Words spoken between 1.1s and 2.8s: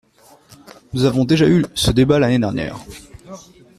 déjà eu ce débat l’année dernière.